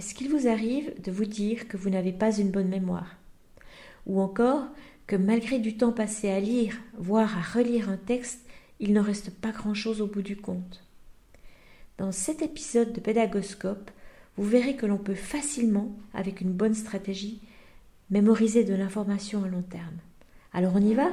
Est-ce 0.00 0.14
qu'il 0.14 0.30
vous 0.30 0.48
arrive 0.48 0.94
de 1.02 1.12
vous 1.12 1.26
dire 1.26 1.68
que 1.68 1.76
vous 1.76 1.90
n'avez 1.90 2.12
pas 2.12 2.34
une 2.34 2.50
bonne 2.50 2.70
mémoire? 2.70 3.18
Ou 4.06 4.22
encore 4.22 4.64
que 5.06 5.14
malgré 5.14 5.58
du 5.58 5.76
temps 5.76 5.92
passé 5.92 6.30
à 6.30 6.40
lire, 6.40 6.74
voire 6.96 7.36
à 7.36 7.42
relire 7.42 7.90
un 7.90 7.98
texte, 7.98 8.40
il 8.78 8.94
n'en 8.94 9.02
reste 9.02 9.28
pas 9.28 9.50
grand-chose 9.50 10.00
au 10.00 10.06
bout 10.06 10.22
du 10.22 10.38
compte? 10.38 10.82
Dans 11.98 12.12
cet 12.12 12.40
épisode 12.40 12.94
de 12.94 13.00
Pédagoscope, 13.00 13.90
vous 14.38 14.44
verrez 14.44 14.74
que 14.74 14.86
l'on 14.86 14.96
peut 14.96 15.12
facilement, 15.12 15.94
avec 16.14 16.40
une 16.40 16.54
bonne 16.54 16.72
stratégie, 16.72 17.42
mémoriser 18.08 18.64
de 18.64 18.72
l'information 18.72 19.44
à 19.44 19.48
long 19.48 19.60
terme. 19.60 19.98
Alors 20.54 20.72
on 20.76 20.80
y 20.80 20.94
va? 20.94 21.10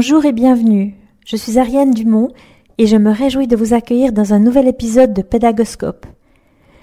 Bonjour 0.00 0.24
et 0.26 0.32
bienvenue. 0.32 0.94
Je 1.26 1.34
suis 1.34 1.58
Ariane 1.58 1.90
Dumont 1.90 2.28
et 2.78 2.86
je 2.86 2.96
me 2.96 3.10
réjouis 3.10 3.48
de 3.48 3.56
vous 3.56 3.74
accueillir 3.74 4.12
dans 4.12 4.32
un 4.32 4.38
nouvel 4.38 4.68
épisode 4.68 5.12
de 5.12 5.22
Pédagoscope. 5.22 6.06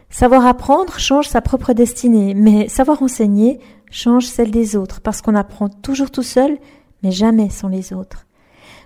Savoir 0.10 0.46
apprendre 0.46 1.00
change 1.00 1.30
sa 1.30 1.40
propre 1.40 1.72
destinée, 1.72 2.34
mais 2.34 2.68
savoir 2.68 3.02
enseigner 3.02 3.62
change 3.90 4.26
celle 4.26 4.52
des 4.52 4.76
autres, 4.76 5.00
parce 5.00 5.22
qu'on 5.22 5.34
apprend 5.34 5.70
toujours 5.70 6.12
tout 6.12 6.23
seul, 6.23 6.58
mais 7.04 7.12
jamais 7.12 7.50
sans 7.50 7.70
les 7.70 7.94
autres. 7.94 8.28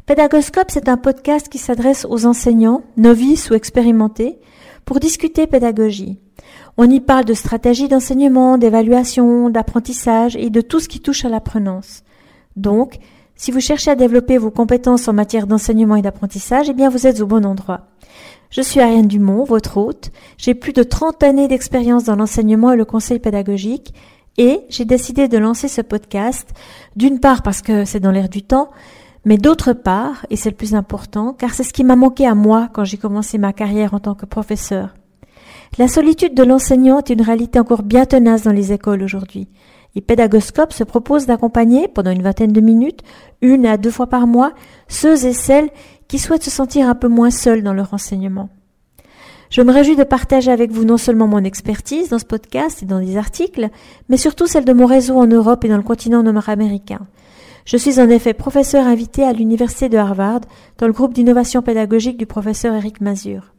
Pédagoscope, 0.05 0.69
c'est 0.69 0.89
un 0.89 0.97
podcast 0.97 1.49
qui 1.49 1.57
s'adresse 1.57 2.05
aux 2.07 2.27
enseignants, 2.27 2.83
novices 2.97 3.49
ou 3.49 3.55
expérimentés, 3.55 4.37
pour 4.85 4.99
discuter 4.99 5.47
pédagogie. 5.47 6.19
On 6.77 6.87
y 6.87 6.99
parle 6.99 7.25
de 7.25 7.33
stratégie 7.33 7.87
d'enseignement, 7.87 8.59
d'évaluation, 8.59 9.49
d'apprentissage 9.49 10.35
et 10.35 10.51
de 10.51 10.61
tout 10.61 10.79
ce 10.79 10.87
qui 10.87 10.99
touche 10.99 11.25
à 11.25 11.29
l'apprenance. 11.29 12.03
Donc, 12.55 12.99
si 13.39 13.51
vous 13.51 13.61
cherchez 13.61 13.89
à 13.89 13.95
développer 13.95 14.37
vos 14.37 14.51
compétences 14.51 15.07
en 15.07 15.13
matière 15.13 15.47
d'enseignement 15.47 15.95
et 15.95 16.01
d'apprentissage, 16.01 16.67
eh 16.69 16.73
bien 16.73 16.89
vous 16.89 17.07
êtes 17.07 17.21
au 17.21 17.25
bon 17.25 17.45
endroit. 17.45 17.87
Je 18.49 18.61
suis 18.61 18.81
Ariane 18.81 19.07
Dumont, 19.07 19.45
votre 19.45 19.77
hôte. 19.77 20.11
J'ai 20.37 20.53
plus 20.53 20.73
de 20.73 20.83
30 20.83 21.23
années 21.23 21.47
d'expérience 21.47 22.03
dans 22.03 22.17
l'enseignement 22.17 22.73
et 22.73 22.75
le 22.75 22.83
conseil 22.83 23.17
pédagogique 23.17 23.93
et 24.37 24.59
j'ai 24.67 24.83
décidé 24.83 25.29
de 25.29 25.37
lancer 25.37 25.69
ce 25.69 25.81
podcast, 25.81 26.49
d'une 26.97 27.21
part 27.21 27.41
parce 27.41 27.61
que 27.61 27.85
c'est 27.85 28.01
dans 28.01 28.11
l'air 28.11 28.27
du 28.27 28.43
temps, 28.43 28.71
mais 29.23 29.37
d'autre 29.37 29.71
part, 29.71 30.25
et 30.29 30.35
c'est 30.35 30.49
le 30.49 30.55
plus 30.57 30.75
important, 30.75 31.33
car 31.33 31.53
c'est 31.53 31.63
ce 31.63 31.73
qui 31.73 31.85
m'a 31.85 31.95
manqué 31.95 32.27
à 32.27 32.35
moi 32.35 32.69
quand 32.73 32.83
j'ai 32.83 32.97
commencé 32.97 33.37
ma 33.37 33.53
carrière 33.53 33.93
en 33.93 33.99
tant 33.99 34.15
que 34.15 34.25
professeur. 34.25 34.95
La 35.77 35.87
solitude 35.87 36.35
de 36.35 36.43
l'enseignant 36.43 36.97
est 36.97 37.09
une 37.09 37.21
réalité 37.21 37.57
encore 37.57 37.83
bien 37.83 38.05
tenace 38.05 38.43
dans 38.43 38.51
les 38.51 38.73
écoles 38.73 39.03
aujourd'hui. 39.03 39.47
Et 39.95 40.01
Pédagoscope 40.01 40.73
se 40.73 40.83
propose 40.83 41.25
d'accompagner 41.25 41.87
pendant 41.87 42.11
une 42.11 42.21
vingtaine 42.21 42.53
de 42.53 42.61
minutes, 42.61 43.01
une 43.41 43.65
à 43.65 43.77
deux 43.77 43.91
fois 43.91 44.07
par 44.07 44.27
mois, 44.27 44.53
ceux 44.87 45.25
et 45.25 45.33
celles 45.33 45.69
qui 46.07 46.19
souhaitent 46.19 46.43
se 46.43 46.49
sentir 46.49 46.87
un 46.87 46.95
peu 46.95 47.07
moins 47.07 47.31
seuls 47.31 47.63
dans 47.63 47.73
leur 47.73 47.93
enseignement. 47.93 48.49
Je 49.49 49.63
me 49.63 49.71
réjouis 49.71 49.95
de 49.95 50.03
partager 50.03 50.51
avec 50.51 50.71
vous 50.71 50.85
non 50.85 50.97
seulement 50.97 51.27
mon 51.27 51.43
expertise 51.43 52.09
dans 52.09 52.19
ce 52.19 52.25
podcast 52.25 52.83
et 52.83 52.85
dans 52.85 52.99
des 52.99 53.17
articles, 53.17 53.69
mais 54.07 54.17
surtout 54.17 54.45
celle 54.45 54.65
de 54.65 54.73
mon 54.73 54.85
réseau 54.85 55.17
en 55.17 55.25
Europe 55.25 55.65
et 55.65 55.69
dans 55.69 55.77
le 55.77 55.83
continent 55.83 56.21
nord-américain. 56.21 56.99
Je 57.65 57.77
suis 57.77 57.99
en 57.99 58.09
effet 58.09 58.33
professeur 58.33 58.85
invité 58.85 59.23
à 59.23 59.33
l'Université 59.33 59.89
de 59.89 59.97
Harvard 59.97 60.41
dans 60.77 60.87
le 60.87 60.93
groupe 60.93 61.13
d'innovation 61.13 61.61
pédagogique 61.61 62.17
du 62.17 62.27
professeur 62.27 62.75
Eric 62.75 63.01
Mazur. 63.01 63.53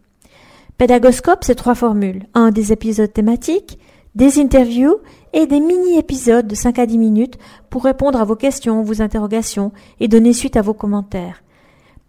Pédagoscope, 0.79 1.45
c'est 1.45 1.57
trois 1.57 1.75
formules. 1.75 2.27
Un, 2.35 2.51
des 2.51 2.73
épisodes 2.73 3.13
thématiques, 3.13 3.79
des 4.15 4.39
interviews 4.39 4.97
et 5.33 5.47
des 5.47 5.61
mini-épisodes 5.61 6.47
de 6.47 6.55
5 6.55 6.79
à 6.79 6.87
10 6.87 6.99
minutes 6.99 7.39
pour 7.69 7.85
répondre 7.85 8.21
à 8.21 8.25
vos 8.25 8.37
questions, 8.37 8.83
vos 8.83 9.03
interrogations 9.03 9.73
et 10.01 10.09
donner 10.09 10.33
suite 10.33 10.57
à 10.57 10.63
vos 10.63 10.75
commentaires. 10.75 11.43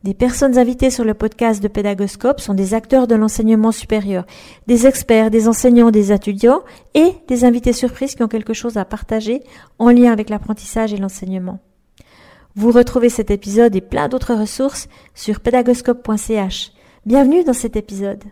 Des 0.03 0.15
personnes 0.15 0.57
invitées 0.57 0.89
sur 0.89 1.03
le 1.03 1.13
podcast 1.13 1.61
de 1.61 1.67
Pédagoscope 1.67 2.39
sont 2.39 2.55
des 2.55 2.73
acteurs 2.73 3.05
de 3.05 3.13
l'enseignement 3.13 3.71
supérieur, 3.71 4.25
des 4.65 4.87
experts, 4.87 5.29
des 5.29 5.47
enseignants, 5.47 5.91
des 5.91 6.11
étudiants 6.11 6.63
et 6.95 7.13
des 7.27 7.45
invités 7.45 7.73
surprises 7.73 8.15
qui 8.15 8.23
ont 8.23 8.27
quelque 8.27 8.53
chose 8.53 8.77
à 8.77 8.85
partager 8.85 9.43
en 9.77 9.91
lien 9.91 10.11
avec 10.11 10.31
l'apprentissage 10.31 10.91
et 10.91 10.97
l'enseignement. 10.97 11.59
Vous 12.55 12.71
retrouvez 12.71 13.09
cet 13.09 13.29
épisode 13.29 13.75
et 13.75 13.81
plein 13.81 14.09
d'autres 14.09 14.33
ressources 14.33 14.89
sur 15.13 15.39
pédagoscope.ch. 15.39 16.71
Bienvenue 17.05 17.43
dans 17.43 17.53
cet 17.53 17.75
épisode. 17.75 18.23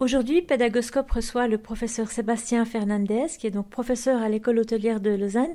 Aujourd'hui, 0.00 0.42
Pédagoscope 0.42 1.10
reçoit 1.10 1.48
le 1.48 1.58
professeur 1.58 2.12
Sébastien 2.12 2.64
Fernandez, 2.64 3.26
qui 3.36 3.48
est 3.48 3.50
donc 3.50 3.68
professeur 3.68 4.22
à 4.22 4.28
l'école 4.28 4.60
hôtelière 4.60 5.00
de 5.00 5.10
Lausanne. 5.10 5.50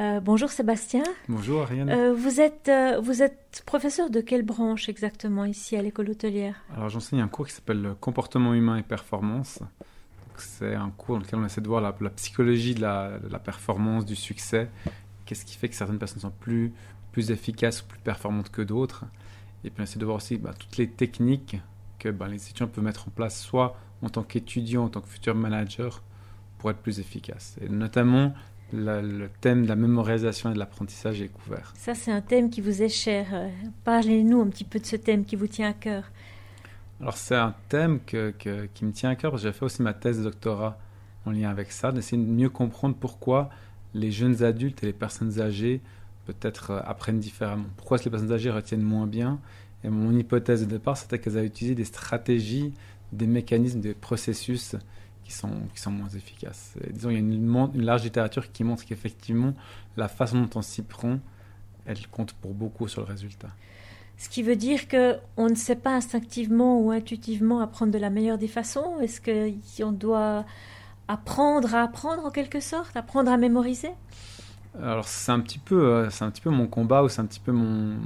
Euh, 0.00 0.18
bonjour 0.18 0.50
Sébastien. 0.50 1.04
Bonjour 1.28 1.62
Ariane. 1.62 1.88
Euh, 1.88 2.12
vous, 2.12 2.40
êtes, 2.40 2.68
euh, 2.68 2.98
vous 3.00 3.22
êtes 3.22 3.62
professeur 3.66 4.10
de 4.10 4.20
quelle 4.20 4.42
branche 4.42 4.88
exactement 4.88 5.44
ici 5.44 5.76
à 5.76 5.82
l'école 5.82 6.10
hôtelière? 6.10 6.56
Alors 6.74 6.88
j'enseigne 6.88 7.20
un 7.20 7.28
cours 7.28 7.46
qui 7.46 7.52
s'appelle 7.52 7.94
Comportement 8.00 8.54
humain 8.54 8.76
et 8.76 8.82
performance. 8.82 9.60
C'est 10.36 10.74
un 10.74 10.90
cours 10.90 11.18
dans 11.18 11.22
lequel 11.22 11.38
on 11.38 11.46
essaie 11.46 11.60
de 11.60 11.68
voir 11.68 11.80
la, 11.80 11.92
psychologie 12.10 12.74
de 12.74 12.80
la, 12.80 13.38
performance, 13.38 14.04
du 14.04 14.16
succès. 14.16 14.68
Qu'est-ce 15.26 15.44
qui 15.44 15.56
fait 15.56 15.68
que 15.68 15.76
certaines 15.76 15.98
personnes 15.98 16.22
sont 16.22 16.32
plus, 16.40 16.72
plus 17.12 17.30
efficaces 17.30 17.82
ou 17.82 17.84
plus 17.84 18.00
performantes 18.00 18.50
que 18.50 18.62
d'autres? 18.62 19.04
Et 19.62 19.70
puis 19.70 19.80
on 19.80 19.84
essaie 19.84 20.00
de 20.00 20.04
voir 20.04 20.16
aussi 20.16 20.38
bah, 20.38 20.54
toutes 20.58 20.76
les 20.76 20.88
techniques 20.88 21.56
que 22.00 22.08
ben, 22.08 22.26
les 22.26 22.42
étudiants 22.42 22.66
peuvent 22.66 22.82
mettre 22.82 23.06
en 23.06 23.10
place 23.12 23.40
soit 23.40 23.76
en 24.02 24.08
tant 24.08 24.24
qu'étudiant, 24.24 24.84
en 24.84 24.88
tant 24.88 25.00
que 25.00 25.08
futur 25.08 25.34
manager, 25.36 26.02
pour 26.58 26.70
être 26.70 26.78
plus 26.78 26.98
efficace. 26.98 27.56
Et 27.60 27.68
notamment, 27.68 28.32
le 28.72 29.28
thème 29.40 29.64
de 29.64 29.68
la 29.68 29.76
mémorisation 29.76 30.50
et 30.50 30.54
de 30.54 30.58
l'apprentissage 30.58 31.20
est 31.20 31.28
couvert. 31.28 31.72
Ça, 31.76 31.94
c'est 31.94 32.10
un 32.10 32.20
thème 32.20 32.50
qui 32.50 32.60
vous 32.60 32.82
est 32.82 32.88
cher. 32.88 33.26
Euh, 33.32 33.48
parlez-nous 33.84 34.40
un 34.40 34.48
petit 34.48 34.64
peu 34.64 34.78
de 34.78 34.86
ce 34.86 34.96
thème 34.96 35.24
qui 35.24 35.36
vous 35.36 35.46
tient 35.46 35.68
à 35.68 35.72
cœur. 35.72 36.10
Alors, 37.00 37.16
c'est 37.16 37.36
un 37.36 37.54
thème 37.68 38.00
que, 38.06 38.34
qui 38.74 38.84
me 38.84 38.92
tient 38.92 39.10
à 39.10 39.16
cœur 39.16 39.30
parce 39.30 39.42
que 39.42 39.48
j'ai 39.48 39.52
fait 39.52 39.64
aussi 39.64 39.82
ma 39.82 39.94
thèse 39.94 40.18
de 40.18 40.24
doctorat 40.24 40.78
en 41.26 41.30
lien 41.30 41.50
avec 41.50 41.72
ça, 41.72 41.92
d'essayer 41.92 42.22
de 42.22 42.28
mieux 42.28 42.50
comprendre 42.50 42.96
pourquoi 42.98 43.50
les 43.94 44.10
jeunes 44.10 44.42
adultes 44.42 44.82
et 44.82 44.86
les 44.86 44.92
personnes 44.92 45.40
âgées 45.40 45.80
peut-être 46.26 46.70
euh, 46.70 46.80
apprennent 46.84 47.18
différemment. 47.18 47.66
Pourquoi 47.76 47.96
est-ce 47.96 48.04
que 48.04 48.08
les 48.08 48.12
personnes 48.12 48.32
âgées 48.32 48.50
retiennent 48.50 48.82
moins 48.82 49.06
bien 49.06 49.40
et 49.84 49.88
mon 49.88 50.16
hypothèse 50.16 50.60
de 50.60 50.66
départ, 50.66 50.96
c'était 50.96 51.18
qu'elles 51.18 51.38
avaient 51.38 51.46
utilisé 51.46 51.74
des 51.74 51.84
stratégies, 51.84 52.72
des 53.12 53.26
mécanismes, 53.26 53.80
des 53.80 53.94
processus 53.94 54.76
qui 55.24 55.32
sont, 55.32 55.50
qui 55.74 55.80
sont 55.80 55.90
moins 55.90 56.08
efficaces. 56.08 56.74
disons, 56.90 57.10
il 57.10 57.14
y 57.14 57.16
a 57.16 57.20
une, 57.20 57.70
une 57.74 57.84
large 57.84 58.02
littérature 58.02 58.52
qui 58.52 58.64
montre 58.64 58.84
qu'effectivement, 58.84 59.54
la 59.96 60.08
façon 60.08 60.42
dont 60.42 60.50
on 60.58 60.62
s'y 60.62 60.82
prend, 60.82 61.18
elle 61.86 62.06
compte 62.08 62.32
pour 62.34 62.52
beaucoup 62.52 62.88
sur 62.88 63.00
le 63.00 63.06
résultat. 63.06 63.48
Ce 64.20 64.28
qui 64.28 64.42
veut 64.42 64.56
dire 64.56 64.86
qu'on 64.86 65.48
ne 65.48 65.54
sait 65.54 65.76
pas 65.76 65.94
instinctivement 65.94 66.78
ou 66.78 66.90
intuitivement 66.90 67.60
apprendre 67.60 67.90
de 67.90 67.98
la 67.98 68.10
meilleure 68.10 68.36
des 68.36 68.48
façons 68.48 69.00
Est-ce 69.00 69.18
qu'on 69.22 69.92
doit 69.92 70.44
apprendre 71.08 71.74
à 71.74 71.82
apprendre 71.82 72.26
en 72.26 72.30
quelque 72.30 72.60
sorte, 72.60 72.94
apprendre 72.96 73.32
à 73.32 73.38
mémoriser? 73.38 73.90
Alors 74.78 75.08
c'est 75.08 75.32
un 75.32 75.40
petit 75.40 75.58
peu, 75.58 75.84
euh, 75.84 76.10
c'est 76.10 76.24
un 76.24 76.30
petit 76.30 76.40
peu 76.40 76.50
mon 76.50 76.66
combat 76.66 77.02
ou 77.02 77.08
c'est 77.08 77.20
un 77.20 77.26
petit 77.26 77.40
peu 77.40 77.52
mon, 77.52 77.96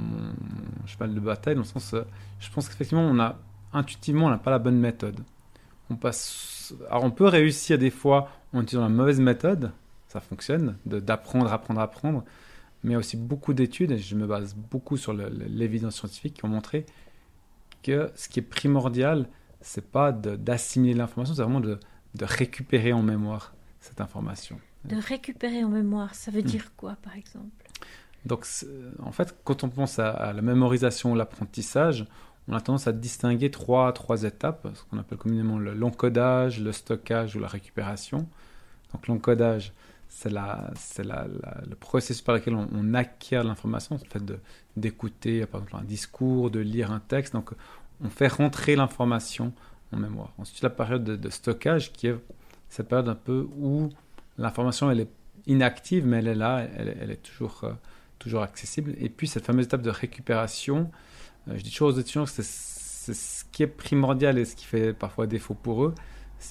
cheval 0.85 1.13
de 1.13 1.19
bataille 1.19 1.55
dans 1.55 1.61
le 1.61 1.67
sens, 1.67 1.93
euh, 1.93 2.03
je 2.39 2.49
pense 2.51 2.67
qu'effectivement 2.67 3.03
on 3.03 3.19
a 3.19 3.37
intuitivement 3.73 4.27
on 4.27 4.29
n'a 4.29 4.37
pas 4.37 4.51
la 4.51 4.59
bonne 4.59 4.79
méthode. 4.79 5.19
On 5.89 5.95
passe, 5.95 6.73
alors 6.89 7.03
on 7.03 7.11
peut 7.11 7.27
réussir 7.27 7.77
des 7.77 7.91
fois 7.91 8.29
en 8.53 8.61
utilisant 8.61 8.81
la 8.83 8.89
mauvaise 8.89 9.19
méthode, 9.19 9.71
ça 10.07 10.19
fonctionne, 10.19 10.77
d'apprendre, 10.85 11.51
apprendre, 11.53 11.79
apprendre, 11.81 12.23
mais 12.83 12.95
aussi 12.95 13.17
beaucoup 13.17 13.53
d'études 13.53 13.91
et 13.91 13.99
je 13.99 14.15
me 14.15 14.25
base 14.25 14.55
beaucoup 14.55 14.97
sur 14.97 15.13
l'évidence 15.13 15.95
scientifique 15.95 16.35
qui 16.35 16.45
ont 16.45 16.49
montré 16.49 16.85
que 17.83 18.09
ce 18.15 18.27
qui 18.29 18.39
est 18.39 18.43
primordial, 18.43 19.27
c'est 19.61 19.91
pas 19.91 20.11
d'assimiler 20.11 20.95
l'information, 20.95 21.35
c'est 21.35 21.43
vraiment 21.43 21.59
de 21.59 21.77
récupérer 22.19 22.93
en 22.93 23.03
mémoire 23.03 23.53
cette 23.79 24.01
information. 24.01 24.59
De 24.87 24.95
récupérer 24.95 25.63
en 25.63 25.69
mémoire, 25.69 26.13
ça 26.15 26.31
veut 26.31 26.41
hmm. 26.41 26.45
dire 26.45 26.75
quoi 26.75 26.97
par 27.01 27.15
exemple? 27.15 27.65
Donc 28.25 28.45
en 29.03 29.11
fait, 29.11 29.35
quand 29.43 29.63
on 29.63 29.69
pense 29.69 29.99
à, 29.99 30.33
la 30.33 30.41
mémorisation, 30.41 31.13
l'apprentissage, 31.15 32.05
on 32.47 32.53
a 32.53 32.61
tendance 32.61 32.87
à 32.87 32.91
distinguer 32.91 33.51
trois, 33.51 33.91
trois 33.93 34.23
étapes, 34.23 34.67
ce 34.73 34.83
qu'on 34.83 34.97
appelle 34.97 35.17
communément 35.17 35.57
l'encodage, 35.59 36.59
le 36.59 36.71
stockage 36.71 37.35
ou 37.35 37.39
la 37.39 37.47
récupération. 37.47 38.27
Donc 38.93 39.07
l'encodage, 39.07 39.73
c'est 40.09 40.29
la, 40.29 40.71
la, 41.03 41.27
le 41.67 41.75
processus 41.75 42.21
par 42.21 42.35
lequel 42.35 42.55
on, 42.55 42.93
acquiert 42.93 43.43
l'information, 43.43 43.99
le 44.01 44.09
fait 44.09 44.23
d'écouter 44.77 45.45
par 45.45 45.61
exemple 45.61 45.83
un 45.83 45.87
discours, 45.87 46.49
de 46.49 46.59
lire 46.59 46.91
un 46.91 46.99
texte. 46.99 47.33
Donc 47.33 47.51
on 48.03 48.09
fait 48.09 48.27
rentrer 48.27 48.75
l'information 48.75 49.53
en 49.91 49.97
mémoire. 49.97 50.33
Ensuite, 50.37 50.61
la 50.61 50.69
période 50.69 51.03
de, 51.03 51.15
de, 51.15 51.29
stockage 51.29 51.93
qui 51.93 52.07
est 52.07 52.15
cette 52.69 52.87
période 52.87 53.09
un 53.09 53.15
peu 53.15 53.47
où 53.57 53.89
l'information, 54.37 54.89
elle 54.91 55.01
est 55.01 55.09
inactive, 55.47 56.05
mais 56.05 56.17
elle 56.17 56.27
est 56.27 56.35
là, 56.35 56.67
elle, 56.75 57.11
est 57.11 57.21
toujours, 57.21 57.61
euh, 57.63 57.73
toujours 58.19 58.41
accessible. 58.41 58.95
Et 58.99 59.09
puis, 59.09 59.27
cette 59.27 59.45
fameuse 59.45 59.65
étape 59.65 59.81
de 59.81 59.89
récupération, 59.89 60.91
je 61.47 61.61
dis 61.61 61.71
toujours 61.71 61.89
aux 61.89 61.99
étudiants 61.99 62.25
que 62.25 62.31
c'est 62.31 63.13
ce 63.13 63.45
qui 63.51 63.63
est 63.63 63.67
primordial 63.67 64.37
et 64.37 64.45
ce 64.45 64.55
qui 64.55 64.65
fait 64.65 64.93
parfois 64.93 65.27
défaut 65.27 65.53
pour 65.53 65.85
eux. 65.85 65.95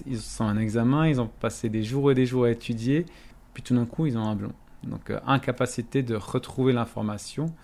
Ils 0.06 0.20
sont 0.20 0.44
un 0.44 0.56
examen, 0.56 1.08
ils 1.08 1.20
ont 1.20 1.26
passé 1.26 1.68
des 1.68 1.82
jours 1.82 2.10
et 2.10 2.14
des 2.14 2.26
jours 2.26 2.44
à 2.44 2.50
étudier, 2.50 3.06
puis 3.52 3.62
tout 3.62 3.74
d'un 3.74 3.86
coup, 3.86 4.06
ils 4.06 4.16
ont 4.16 4.24
un 4.24 4.36
blanc. 4.36 4.52
Donc, 4.84 5.12
incapacité 5.26 6.02
de 6.02 6.14
retrouver 6.14 6.72
l'information 6.72 7.54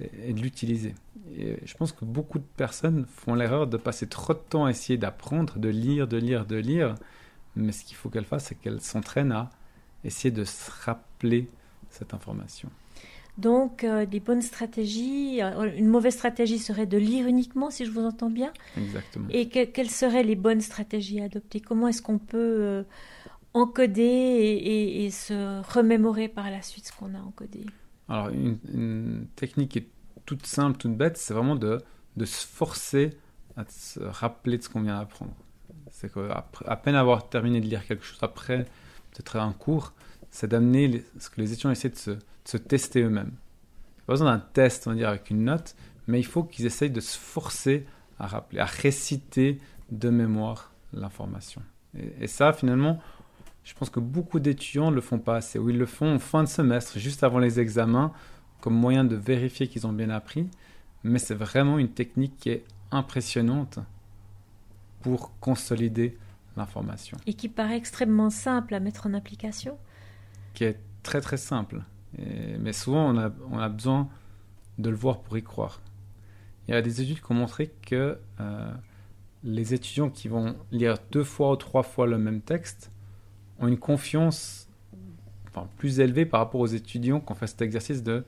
et 0.00 0.32
de 0.32 0.40
l'utiliser. 0.40 0.94
Et 1.36 1.58
je 1.64 1.74
pense 1.74 1.92
que 1.92 2.04
beaucoup 2.04 2.38
de 2.38 2.46
personnes 2.56 3.06
font 3.06 3.34
l'erreur 3.34 3.66
de 3.66 3.76
passer 3.76 4.08
trop 4.08 4.34
de 4.34 4.38
temps 4.38 4.64
à 4.64 4.70
essayer 4.70 4.98
d'apprendre, 4.98 5.58
de 5.58 5.68
lire, 5.68 6.08
de 6.08 6.16
lire, 6.16 6.46
de 6.46 6.56
lire. 6.56 6.94
Mais 7.56 7.72
ce 7.72 7.84
qu'il 7.84 7.96
faut 7.96 8.08
qu'elles 8.08 8.24
fassent, 8.24 8.46
c'est 8.46 8.54
qu'elles 8.54 8.80
s'entraînent 8.80 9.32
à 9.32 9.50
essayer 10.04 10.30
de 10.30 10.44
se 10.44 10.70
rappeler 10.84 11.48
cette 11.90 12.14
information. 12.14 12.70
Donc, 13.38 13.82
euh, 13.82 14.04
des 14.04 14.20
bonnes 14.20 14.42
stratégies, 14.42 15.42
euh, 15.42 15.70
une 15.76 15.86
mauvaise 15.86 16.14
stratégie 16.14 16.58
serait 16.58 16.86
de 16.86 16.98
lire 16.98 17.26
uniquement, 17.26 17.70
si 17.70 17.86
je 17.86 17.90
vous 17.90 18.04
entends 18.04 18.30
bien. 18.30 18.52
Exactement. 18.76 19.28
Et 19.30 19.48
quelles 19.48 19.90
seraient 19.90 20.22
les 20.22 20.36
bonnes 20.36 20.60
stratégies 20.60 21.20
à 21.20 21.24
adopter? 21.24 21.60
Comment 21.60 21.88
est-ce 21.88 22.02
qu'on 22.02 22.18
peut 22.18 22.38
euh, 22.38 22.82
encoder 23.54 24.02
et, 24.02 25.10
se 25.10 25.62
remémorer 25.72 26.28
par 26.28 26.50
la 26.50 26.60
suite 26.60 26.86
ce 26.86 26.92
qu'on 26.92 27.14
a 27.14 27.20
encodé? 27.20 27.64
Alors, 28.08 28.28
une, 28.28 28.58
une, 28.72 29.26
technique 29.34 29.76
est 29.78 29.88
toute 30.26 30.44
simple, 30.44 30.76
toute 30.76 30.94
bête, 30.94 31.16
c'est 31.16 31.32
vraiment 31.32 31.56
de, 31.56 31.80
de 32.16 32.24
se 32.26 32.46
forcer 32.46 33.10
à 33.56 33.64
se 33.64 34.00
rappeler 34.00 34.58
de 34.58 34.62
ce 34.62 34.68
qu'on 34.68 34.82
vient 34.82 34.98
d'apprendre. 34.98 35.32
C'est 35.90 36.12
qu'à 36.12 36.76
peine 36.76 36.94
avoir 36.94 37.28
terminé 37.28 37.60
de 37.60 37.66
lire 37.66 37.86
quelque 37.86 38.04
chose 38.04 38.18
après, 38.22 38.66
peut-être 39.12 39.36
un 39.36 39.52
cours, 39.52 39.92
c'est 40.30 40.48
d'amener 40.48 41.04
ce 41.18 41.30
que 41.30 41.40
les 41.40 41.52
étudiants 41.52 41.70
essaient 41.70 41.90
de 41.90 42.18
se, 42.44 42.56
tester 42.56 43.02
eux-mêmes. 43.02 43.32
Pas 44.06 44.14
besoin 44.14 44.32
d'un 44.32 44.44
test, 44.52 44.86
on 44.86 44.90
va 44.90 44.96
dire, 44.96 45.08
avec 45.08 45.30
une 45.30 45.44
note, 45.44 45.76
mais 46.06 46.18
il 46.18 46.26
faut 46.26 46.42
qu'ils 46.42 46.66
essayent 46.66 46.90
de 46.90 47.00
se 47.00 47.16
forcer 47.16 47.86
à 48.18 48.26
rappeler, 48.26 48.60
à 48.60 48.64
réciter 48.64 49.58
de 49.90 50.10
mémoire 50.10 50.72
l'information. 50.92 51.62
Et, 51.96 52.24
et, 52.24 52.26
ça, 52.26 52.52
finalement, 52.52 53.00
je 53.64 53.74
pense 53.74 53.90
que 53.90 54.00
beaucoup 54.00 54.40
d'étudiants 54.40 54.90
ne 54.90 54.96
le 54.96 55.00
font 55.00 55.18
pas 55.18 55.36
assez, 55.36 55.58
ou 55.58 55.70
ils 55.70 55.78
le 55.78 55.86
font 55.86 56.14
en 56.14 56.18
fin 56.18 56.42
de 56.42 56.48
semestre, 56.48 56.98
juste 56.98 57.22
avant 57.22 57.38
les 57.38 57.60
examens, 57.60 58.12
comme 58.60 58.74
moyen 58.74 59.04
de 59.04 59.16
vérifier 59.16 59.68
qu'ils 59.68 59.86
ont 59.86 59.92
bien 59.92 60.10
appris, 60.10 60.48
mais 61.04 61.18
c'est 61.18 61.34
vraiment 61.34 61.78
une 61.78 61.90
technique 61.90 62.36
qui 62.38 62.50
est 62.50 62.64
impressionnante 62.90 63.80
pour 65.02 65.38
consolider 65.40 66.16
l'information. 66.56 67.16
Et 67.26 67.34
qui 67.34 67.48
paraît 67.48 67.76
extrêmement 67.76 68.30
simple 68.30 68.74
à 68.74 68.80
mettre 68.80 69.06
en 69.06 69.14
application 69.14 69.78
Qui 70.54 70.64
est 70.64 70.78
très 71.02 71.20
très 71.20 71.36
simple. 71.36 71.82
mais 72.18 72.72
souvent, 72.72 73.08
on 73.08 73.18
a, 73.18 73.30
on 73.50 73.58
a 73.58 73.68
besoin 73.68 74.08
de 74.78 74.90
le 74.90 74.96
voir 74.96 75.20
pour 75.20 75.36
y 75.36 75.42
croire. 75.42 75.80
Il 76.68 76.74
y 76.74 76.76
a 76.76 76.82
des 76.82 77.00
études 77.00 77.20
qui 77.20 77.32
ont 77.32 77.34
montré 77.34 77.72
que 77.82 78.18
euh, 78.40 78.72
les 79.42 79.74
étudiants 79.74 80.10
qui 80.10 80.28
vont 80.28 80.56
lire 80.70 80.96
deux 81.10 81.24
fois 81.24 81.52
ou 81.52 81.56
trois 81.56 81.82
fois 81.82 82.06
le 82.06 82.18
même 82.18 82.40
texte 82.40 82.90
ont 83.58 83.66
une 83.66 83.78
confiance 83.78 84.68
enfin, 85.48 85.68
plus 85.78 86.00
élevée 86.00 86.24
par 86.24 86.40
rapport 86.40 86.60
aux 86.60 86.66
étudiants 86.66 87.20
qui 87.20 87.32
ont 87.32 87.34
fait 87.34 87.46
cet 87.46 87.62
exercice 87.62 88.02
de 88.02 88.24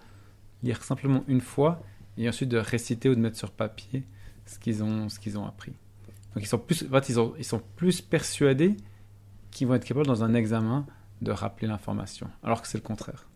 lire 0.63 0.83
simplement 0.83 1.25
une 1.29 1.41
fois 1.41 1.83
et 2.17 2.29
ensuite 2.29 2.49
de 2.49 2.59
réciter 2.59 3.09
ou 3.09 3.15
de 3.15 3.21
mettre 3.21 3.37
sur 3.37 3.51
papier 3.51 4.05
ce 4.47 4.59
qu'ils 4.59 4.83
ont, 4.83 5.09
ce 5.09 5.19
qu'ils 5.19 5.39
ont 5.39 5.47
appris. 5.47 5.73
Donc 6.35 6.45
ils 6.45 6.49
sont 6.49 6.59
plus, 6.59 6.85
en 6.85 6.93
fait, 6.93 7.09
ils, 7.09 7.21
ont, 7.21 7.35
ils 7.39 7.45
sont 7.45 7.63
plus 7.77 8.01
persuadés 8.01 8.77
qu'ils 9.51 9.69
vont 9.69 9.75
être 9.75 9.85
capables 9.85 10.07
dans 10.07 10.25
un 10.25 10.35
examen 10.35 10.87
de 11.23 11.31
rappeler 11.31 11.69
l'information, 11.69 12.29
alors 12.43 12.61
que 12.61 12.69
c'est 12.69 12.79
le 12.79 12.83
contraire. 12.83 13.29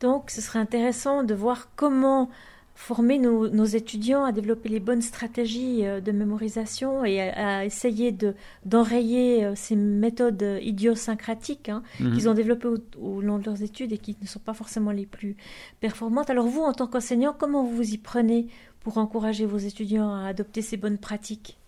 Donc 0.00 0.30
ce 0.30 0.40
serait 0.40 0.58
intéressant 0.58 1.22
de 1.22 1.34
voir 1.34 1.68
comment 1.76 2.28
former 2.74 3.18
nos, 3.18 3.64
étudiants 3.64 4.24
à 4.24 4.32
développer 4.32 4.68
les 4.68 4.80
bonnes 4.80 5.02
stratégies 5.02 5.86
euh, 5.86 6.00
de 6.00 6.10
mémorisation 6.10 7.04
et 7.04 7.20
à, 7.20 7.64
essayer 7.64 8.12
de, 8.12 8.34
d'enrayer 8.64 9.44
euh, 9.44 9.52
ces 9.54 9.76
méthodes 9.76 10.58
idiosyncratiques 10.60 11.68
hein, 11.68 11.82
mhm. 12.00 12.14
qu'ils 12.14 12.28
ont 12.28 12.34
développées 12.34 12.68
au, 13.00 13.20
long 13.20 13.38
de 13.38 13.44
leurs 13.44 13.62
études 13.62 13.92
et 13.92 13.98
qui 13.98 14.16
ne 14.20 14.26
sont 14.26 14.40
pas 14.40 14.54
forcément 14.54 14.90
les 14.90 15.06
plus 15.06 15.36
performantes. 15.80 16.30
Alors 16.30 16.46
vous, 16.46 16.62
en 16.62 16.72
tant 16.72 16.86
qu'enseignant, 16.86 17.36
comment 17.38 17.62
vous 17.62 17.76
vous 17.76 17.92
y 17.92 17.98
prenez 17.98 18.46
pour 18.80 18.98
encourager 18.98 19.46
vos 19.46 19.58
étudiants 19.58 20.14
à 20.14 20.26
adopter 20.26 20.62
ces 20.62 20.76
bonnes 20.76 20.98
pratiques? 20.98 21.58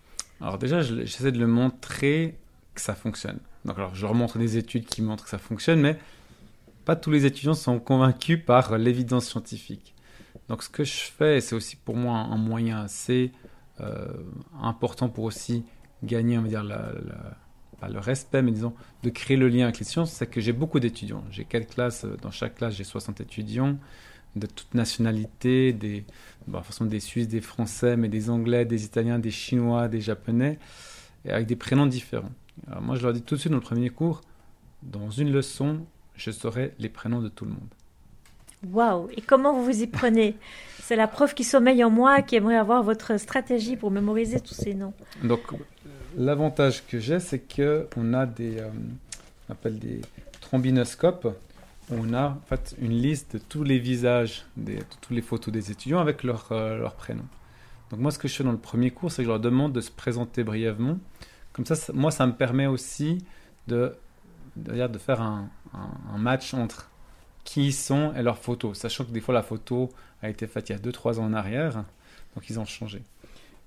Alors 0.45 0.59
déjà, 0.59 0.83
j'essaie 0.83 1.33
de 1.33 1.39
le 1.39 1.47
montrer 1.47 2.37
que 2.75 2.81
ça 2.83 2.95
fonctionne. 2.95 3.39
Donc 3.65 3.79
alors, 3.79 3.95
je 3.95 4.03
leur 4.03 4.15
montre 4.15 4.37
des 4.37 4.59
études 4.59 4.85
qui 4.85 5.01
montrent 5.01 5.25
que 5.25 5.31
ça 5.31 5.39
fonctionne, 5.39 5.81
mais 5.81 5.97
pas 6.85 6.97
tous 6.97 7.11
les 7.11 7.25
étudiants 7.25 7.55
sont 7.55 7.79
convaincus 7.79 8.39
par 8.45 8.77
l'évidence 8.77 9.25
scientifique. 9.25 9.95
Donc 10.51 10.63
ce 10.63 10.69
que 10.69 10.85
je 10.85 10.93
fais, 10.93 11.41
c'est 11.41 11.55
aussi 11.55 11.77
pour 11.77 11.97
moi 11.97 12.19
un 12.19 12.37
moyen 12.37 12.83
assez 12.83 13.33
euh, 13.81 14.07
important 14.61 15.09
pour 15.09 15.25
aussi 15.25 15.65
gagner, 16.03 16.37
on 16.37 16.43
va 16.43 16.49
dire, 16.49 16.65
pas 17.81 17.89
le 17.89 17.99
respect, 17.99 18.43
mais 18.43 18.53
disons, 18.53 18.75
de 19.03 19.09
créer 19.09 19.39
le 19.39 19.49
lien 19.49 19.65
avec 19.65 19.79
les 19.79 19.87
sciences, 19.87 20.13
c'est 20.13 20.27
que 20.27 20.43
j'ai 20.43 20.53
beaucoup 20.53 20.79
d'étudiants. 20.79 21.25
J'ai 21.31 21.47
quatre 21.47 21.73
classes, 21.73 22.05
dans 22.21 22.31
chaque 22.31 22.57
classe, 22.57 22.75
j'ai 22.75 22.85
60 22.85 23.23
étudiants 23.23 23.79
de 24.37 24.47
toutes 24.47 24.75
nationalités, 24.75 25.73
des, 25.73 26.05
bon, 26.47 26.63
façon, 26.63 26.85
des 26.85 27.01
Suisses, 27.01 27.29
des 27.29 27.41
Français, 27.41 27.97
mais 27.97 28.09
des 28.09 28.31
Anglais, 28.31 28.65
des 28.65 28.85
Italiens, 28.85 29.19
des 29.19 29.31
Chinois, 29.31 29.89
des 29.89 30.01
Japonais, 30.01 30.59
et 31.25 31.31
avec 31.31 31.47
des 31.47 31.57
prénoms 31.57 31.87
différents. 31.87 32.33
Alors 32.69 32.83
moi, 32.83 32.97
je 32.97 33.03
leur 33.03 33.13
dis 33.13 33.23
tout 33.23 33.35
de 33.35 33.41
suite 33.41 33.53
dans 33.53 33.59
le 33.59 33.65
premier 33.65 33.91
cours, 33.91 34.21
dans 34.83 35.11
une 35.11 35.33
leçon, 35.33 35.81
je 36.17 36.31
saurai 36.31 36.73
les 36.79 36.89
prénoms 36.89 37.21
de 37.21 37.29
tout 37.29 37.45
le 37.45 37.53
monde. 37.53 37.75
Waouh 38.71 39.09
Et 39.17 39.21
comment 39.21 39.53
vous 39.53 39.65
vous 39.65 39.83
y 39.83 39.87
prenez? 39.87 40.37
C'est 40.83 40.97
la 40.97 41.09
preuve 41.09 41.35
qui 41.35 41.45
sommeille 41.45 41.83
en 41.83 41.91
moi 41.91 42.23
qui 42.23 42.37
aimerait 42.37 42.57
avoir 42.57 42.83
votre 42.83 43.19
stratégie 43.19 43.77
pour 43.77 43.91
mémoriser 43.91 44.41
tous 44.41 44.55
ces 44.55 44.75
noms. 44.75 44.93
Donc, 45.23 45.41
l'avantage 46.17 46.87
que 46.87 46.99
j'ai, 46.99 47.21
c'est 47.21 47.39
que 47.39 47.89
on 47.97 48.13
a 48.13 48.27
des, 48.27 48.59
euh, 48.59 48.69
on 49.49 49.53
appelle 49.53 49.79
des 49.79 50.01
trombinoscopes. 50.41 51.29
On 51.91 52.15
a 52.15 52.29
en 52.29 52.41
fait 52.47 52.75
une 52.81 52.93
liste 52.93 53.35
de 53.35 53.39
tous 53.39 53.63
les 53.63 53.79
visages, 53.79 54.47
de 54.57 54.79
toutes 55.01 55.15
les 55.15 55.23
photos 55.23 55.53
des 55.53 55.71
étudiants 55.71 56.01
avec 56.01 56.23
leur, 56.23 56.51
euh, 56.53 56.79
leur 56.79 56.95
prénom. 56.95 57.25
Donc 57.91 58.01
moi, 58.01 58.11
ce 58.11 58.19
que 58.19 58.27
je 58.27 58.35
fais 58.35 58.45
dans 58.45 58.53
le 58.53 58.59
premier 58.59 58.91
cours, 58.91 59.13
c'est 59.13 59.19
que 59.19 59.25
je 59.25 59.29
leur 59.29 59.41
demande 59.41 59.73
de 59.73 59.81
se 59.81 59.91
présenter 59.91 60.45
brièvement. 60.45 60.99
Comme 61.53 61.67
ça, 61.67 61.93
moi, 61.93 62.11
ça 62.11 62.27
me 62.27 62.33
permet 62.33 62.67
aussi 62.67 63.19
de, 63.69 63.95
de, 64.57 64.99
faire 64.99 65.21
un, 65.21 65.51
un 65.75 66.19
match 66.19 66.55
entre 66.55 66.91
qui 67.45 67.67
ils 67.67 67.73
sont 67.73 68.13
et 68.15 68.23
leurs 68.23 68.39
photos, 68.39 68.79
sachant 68.79 69.05
que 69.05 69.11
des 69.11 69.21
fois 69.21 69.35
la 69.35 69.43
photo 69.43 69.91
a 70.23 70.31
été 70.31 70.47
faite 70.47 70.71
il 70.71 70.73
y 70.73 70.75
a 70.75 70.79
2-3 70.79 71.21
ans 71.21 71.25
en 71.25 71.35
arrière, 71.35 71.85
donc 72.35 72.49
ils 72.49 72.59
ont 72.59 72.65
changé. 72.65 73.03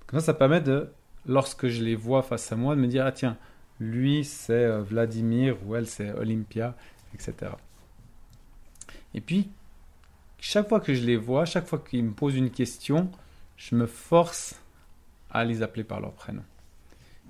Comme 0.06 0.20
ça, 0.20 0.26
ça 0.26 0.34
permet 0.34 0.60
de, 0.60 0.90
lorsque 1.26 1.68
je 1.68 1.82
les 1.82 1.94
vois 1.94 2.22
face 2.22 2.50
à 2.50 2.56
moi, 2.56 2.74
de 2.74 2.80
me 2.80 2.88
dire, 2.88 3.06
ah 3.06 3.12
tiens, 3.12 3.36
lui 3.80 4.24
c'est 4.24 4.52
euh, 4.52 4.82
Vladimir 4.82 5.56
ou 5.66 5.76
elle 5.76 5.86
c'est 5.86 6.12
Olympia, 6.12 6.74
etc. 7.14 7.52
Et 9.14 9.20
puis, 9.20 9.48
chaque 10.38 10.68
fois 10.68 10.80
que 10.80 10.94
je 10.94 11.04
les 11.04 11.16
vois, 11.16 11.44
chaque 11.44 11.66
fois 11.66 11.78
qu'ils 11.78 12.04
me 12.04 12.12
posent 12.12 12.36
une 12.36 12.50
question, 12.50 13.10
je 13.56 13.74
me 13.74 13.86
force 13.86 14.60
à 15.30 15.44
les 15.44 15.62
appeler 15.62 15.84
par 15.84 16.00
leur 16.00 16.12
prénom. 16.12 16.42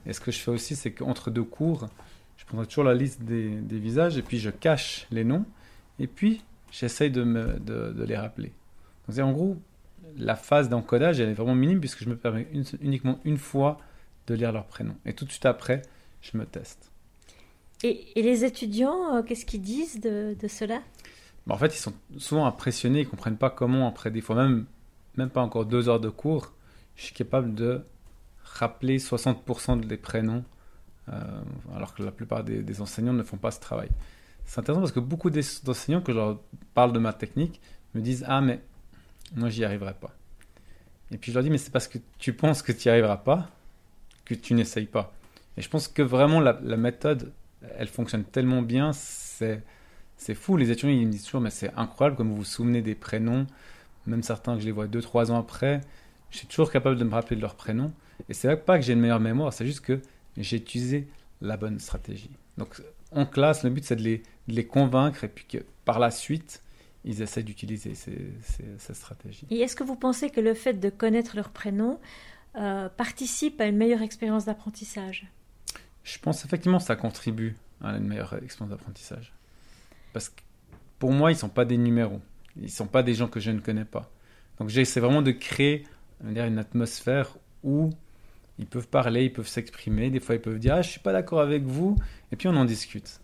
Et 0.06 0.12
ce 0.12 0.20
que 0.20 0.30
je 0.30 0.38
fais 0.38 0.50
aussi, 0.50 0.76
c'est 0.76 0.92
qu'entre 0.92 1.30
deux 1.30 1.44
cours, 1.44 1.88
je 2.36 2.44
prends 2.44 2.64
toujours 2.64 2.84
la 2.84 2.94
liste 2.94 3.22
des, 3.22 3.58
visages 3.70 4.16
et 4.16 4.22
puis 4.22 4.38
je 4.38 4.50
cache 4.50 5.06
les 5.10 5.24
noms 5.24 5.44
et 5.98 6.06
puis, 6.06 6.42
j'essaye 6.70 7.10
de, 7.10 8.04
les 8.04 8.16
rappeler. 8.16 8.52
Donc, 9.08 9.18
en 9.18 9.32
gros, 9.32 9.56
la 10.16 10.36
phase 10.36 10.68
d'encodage, 10.68 11.20
elle 11.20 11.30
est 11.30 11.34
vraiment 11.34 11.54
minime 11.54 11.80
puisque 11.80 12.04
je 12.04 12.08
me 12.08 12.16
permets 12.16 12.46
uniquement 12.80 13.18
une 13.24 13.38
fois 13.38 13.80
de 14.26 14.34
lire 14.34 14.52
leur 14.52 14.66
prénom. 14.66 14.94
Et 15.04 15.12
tout 15.12 15.24
de 15.24 15.30
suite 15.30 15.46
après, 15.46 15.82
je 16.20 16.36
me 16.36 16.44
teste. 16.44 16.90
Et, 17.82 18.06
les 18.16 18.44
étudiants, 18.44 19.16
euh, 19.16 19.22
qu'est-ce 19.22 19.46
qu'ils 19.46 19.62
disent 19.62 20.00
de, 20.00 20.36
cela? 20.48 20.80
En 21.48 21.56
fait, 21.56 21.74
ils 21.74 21.80
sont 21.80 21.94
souvent 22.18 22.46
impressionnés, 22.46 23.00
ils 23.00 23.04
ne 23.04 23.10
comprennent 23.10 23.38
pas 23.38 23.50
comment, 23.50 23.88
après 23.88 24.10
des 24.10 24.20
fois 24.20 24.36
même, 24.36 24.66
même 25.16 25.30
pas 25.30 25.40
encore 25.40 25.64
deux 25.64 25.88
heures 25.88 26.00
de 26.00 26.10
cours, 26.10 26.52
je 26.96 27.04
suis 27.04 27.14
capable 27.14 27.54
de 27.54 27.82
rappeler 28.44 28.98
60% 28.98 29.80
des 29.86 29.96
prénoms, 29.96 30.44
euh, 31.08 31.42
alors 31.74 31.94
que 31.94 32.02
la 32.02 32.10
plupart 32.10 32.44
des 32.44 32.80
enseignants 32.80 33.12
ne 33.12 33.22
font 33.22 33.36
pas 33.36 33.50
ce 33.50 33.60
travail. 33.60 33.88
C'est 34.48 34.60
intéressant 34.60 34.80
parce 34.80 34.92
que 34.92 35.00
beaucoup 35.00 35.28
d'enseignants, 35.28 36.00
que 36.00 36.10
je 36.10 36.16
leur 36.16 36.40
parle 36.72 36.94
de 36.94 36.98
ma 36.98 37.12
technique, 37.12 37.60
me 37.94 38.00
disent 38.00 38.24
Ah, 38.26 38.40
mais 38.40 38.62
moi, 39.36 39.50
j'y 39.50 39.62
arriverai 39.62 39.92
pas. 39.92 40.16
Et 41.10 41.18
puis 41.18 41.30
je 41.30 41.36
leur 41.36 41.44
dis 41.44 41.50
Mais 41.50 41.58
c'est 41.58 41.70
parce 41.70 41.86
que 41.86 41.98
tu 42.18 42.32
penses 42.32 42.62
que 42.62 42.72
tu 42.72 42.88
n'y 42.88 42.92
arriveras 42.92 43.18
pas 43.18 43.50
que 44.24 44.34
tu 44.34 44.54
n'essayes 44.54 44.86
pas. 44.86 45.12
Et 45.58 45.62
je 45.62 45.68
pense 45.68 45.86
que 45.86 46.00
vraiment, 46.00 46.40
la, 46.40 46.54
méthode, 46.78 47.30
elle 47.76 47.88
fonctionne 47.88 48.24
tellement 48.24 48.62
bien, 48.62 48.94
c'est. 48.94 49.62
C'est 50.18 50.34
fou, 50.34 50.56
les 50.56 50.70
étudiants 50.70 50.94
ils 50.94 51.06
me 51.06 51.12
disent 51.12 51.24
toujours, 51.24 51.40
mais 51.40 51.50
c'est 51.50 51.72
incroyable 51.76 52.16
comme 52.16 52.28
vous 52.28 52.36
vous 52.36 52.44
souvenez 52.44 52.82
des 52.82 52.94
prénoms, 52.94 53.46
même 54.06 54.22
certains 54.22 54.54
que 54.56 54.60
je 54.60 54.66
les 54.66 54.72
vois 54.72 54.86
2-3 54.86 55.30
ans 55.30 55.38
après, 55.38 55.80
je 56.30 56.38
suis 56.38 56.46
toujours 56.46 56.70
capable 56.70 56.96
de 56.96 57.04
me 57.04 57.12
rappeler 57.12 57.36
de 57.36 57.40
leurs 57.40 57.54
prénoms. 57.54 57.92
Et 58.28 58.34
c'est 58.34 58.54
pas 58.56 58.78
que 58.78 58.84
j'ai 58.84 58.92
une 58.92 59.00
meilleure 59.00 59.20
mémoire, 59.20 59.52
c'est 59.52 59.64
juste 59.64 59.80
que 59.80 60.00
j'ai 60.36 60.56
utilisé 60.56 61.08
la 61.40 61.56
bonne 61.56 61.78
stratégie. 61.78 62.30
Donc 62.58 62.82
en 63.12 63.24
classe, 63.24 63.62
le 63.62 63.70
but 63.70 63.84
c'est 63.84 63.96
de 63.96 64.02
les, 64.02 64.18
de 64.48 64.54
les 64.54 64.66
convaincre 64.66 65.24
et 65.24 65.28
puis 65.28 65.46
que 65.46 65.58
par 65.84 65.98
la 65.98 66.10
suite, 66.10 66.62
ils 67.04 67.22
essaient 67.22 67.42
d'utiliser 67.42 67.94
cette 67.94 68.96
stratégie. 68.96 69.46
Et 69.50 69.60
est-ce 69.60 69.76
que 69.76 69.84
vous 69.84 69.96
pensez 69.96 70.30
que 70.30 70.40
le 70.40 70.54
fait 70.54 70.74
de 70.74 70.90
connaître 70.90 71.36
leur 71.36 71.50
prénom 71.50 72.00
euh, 72.56 72.88
participe 72.88 73.60
à 73.60 73.66
une 73.66 73.76
meilleure 73.76 74.02
expérience 74.02 74.44
d'apprentissage? 74.44 75.26
Je 76.02 76.18
pense 76.18 76.44
effectivement 76.44 76.78
que 76.78 76.84
ça 76.84 76.96
contribue 76.96 77.56
à 77.80 77.96
une 77.96 78.06
meilleure 78.06 78.34
expérience 78.42 78.76
d'apprentissage. 78.76 79.32
Parce 80.12 80.28
que 80.28 80.40
pour 80.98 81.12
moi, 81.12 81.30
ils 81.30 81.34
ne 81.34 81.40
sont 81.40 81.48
pas 81.48 81.64
des 81.64 81.78
numéros. 81.78 82.20
Ils 82.56 82.64
ne 82.64 82.68
sont 82.68 82.86
pas 82.86 83.02
des 83.02 83.14
gens 83.14 83.28
que 83.28 83.40
je 83.40 83.50
ne 83.50 83.60
connais 83.60 83.84
pas. 83.84 84.10
Donc 84.58 84.68
j'essaie 84.68 85.00
vraiment 85.00 85.22
de 85.22 85.30
créer 85.30 85.86
une 86.24 86.58
atmosphère 86.58 87.36
où 87.62 87.90
ils 88.58 88.66
peuvent 88.66 88.88
parler, 88.88 89.24
ils 89.24 89.32
peuvent 89.32 89.48
s'exprimer. 89.48 90.10
Des 90.10 90.20
fois, 90.20 90.34
ils 90.34 90.40
peuvent 90.40 90.58
dire 90.58 90.74
Ah, 90.74 90.82
je 90.82 90.90
suis 90.90 91.00
pas 91.00 91.12
d'accord 91.12 91.40
avec 91.40 91.62
vous. 91.62 91.96
Et 92.32 92.36
puis, 92.36 92.48
on 92.48 92.56
en 92.56 92.64
discute. 92.64 93.20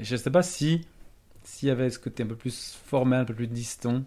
Je 0.00 0.14
ne 0.14 0.18
sais 0.18 0.30
pas 0.30 0.42
si 0.42 0.86
s'il 1.44 1.68
y 1.68 1.70
avait 1.70 1.90
ce 1.90 1.98
côté 1.98 2.22
un 2.22 2.26
peu 2.26 2.36
plus 2.36 2.74
formel, 2.86 3.20
un 3.20 3.24
peu 3.24 3.34
plus 3.34 3.46
distant, 3.46 4.02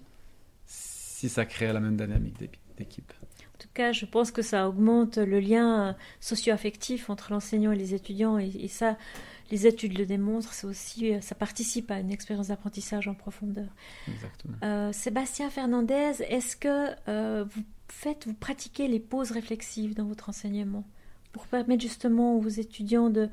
si 0.66 1.30
ça 1.30 1.46
créait 1.46 1.72
la 1.72 1.80
même 1.80 1.96
dynamique 1.96 2.36
d'équipe. 2.78 3.14
En 3.22 3.58
tout 3.60 3.70
cas, 3.74 3.92
je 3.92 4.06
pense 4.06 4.32
que 4.32 4.42
ça 4.42 4.68
augmente 4.68 5.18
le 5.18 5.40
lien 5.40 5.96
socio-affectif 6.20 7.10
entre 7.10 7.32
l'enseignant 7.32 7.72
et 7.72 7.76
les 7.76 7.94
étudiants, 7.94 8.38
et, 8.38 8.68
ça, 8.68 8.98
les 9.51 9.68
études 9.68 9.98
le 9.98 10.06
démontrent, 10.06 10.54
c'est 10.54 10.68
aussi, 10.68 11.13
ça 11.22 11.36
participe 11.36 11.92
à 11.92 12.00
une 12.00 12.12
expérience 12.12 12.50
d'apprentissage 12.50 13.08
en 13.08 13.13
profondeur. 13.13 13.68
Exactement. 14.08 14.58
Euh, 14.63 14.92
Sébastien 14.92 15.50
Fernandez, 15.50 16.13
est-ce 16.27 16.56
que 16.56 16.89
euh, 17.08 17.46
vous 17.46 17.63
faites, 17.88 18.25
vous 18.27 18.34
pratiquez 18.34 18.88
les 18.88 19.00
pauses 19.00 19.32
réflexives 19.32 19.96
dans 19.96 20.06
votre 20.06 20.30
enseignement 20.30 20.86
pour 21.32 21.48
permettre 21.48 21.82
justement 21.82 22.38
aux 22.38 22.48
étudiants 22.48 23.10
de 23.10 23.30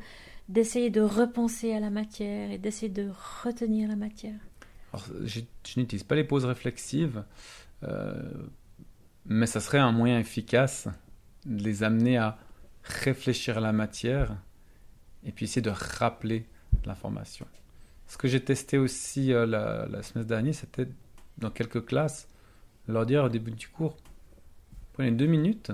d'essayer 0.48 0.90
de 0.90 1.00
repenser 1.00 1.72
à 1.72 1.80
la 1.80 1.88
matière 1.88 2.50
et 2.50 2.58
d'essayer 2.58 2.90
de 2.90 3.10
retenir 3.42 3.88
la 3.88 3.96
matière? 3.96 4.38
Alors, 4.92 5.06
je, 5.24 5.40
n'utilise 5.76 6.04
pas 6.04 6.16
les 6.16 6.24
pauses 6.24 6.44
réflexives, 6.44 7.24
euh, 7.82 8.30
mais 9.24 9.46
ça 9.46 9.60
serait 9.60 9.78
un 9.78 9.90
moyen 9.90 10.18
efficace 10.18 10.88
de 11.46 11.64
les 11.64 11.82
amener 11.82 12.18
à 12.18 12.36
réfléchir 12.82 13.56
à 13.56 13.60
la 13.60 13.72
matière 13.72 14.36
et 15.24 15.32
puis 15.32 15.44
essayer 15.44 15.62
de 15.62 15.70
rappeler 15.70 16.46
l'information. 16.84 17.46
Ce 18.06 18.18
que 18.18 18.28
j'ai 18.28 18.42
testé 18.42 18.78
aussi 18.78 19.32
euh, 19.32 19.46
la, 19.46 20.02
semaine 20.02 20.26
dernière, 20.26 20.54
c'était 20.54 20.88
dans 21.38 21.50
quelques 21.50 21.84
classes, 21.86 22.28
leur 22.86 23.06
dire 23.06 23.24
au 23.24 23.28
début 23.28 23.50
du 23.50 23.68
cours, 23.68 23.96
prenez 24.92 25.10
deux 25.10 25.26
minutes 25.26 25.72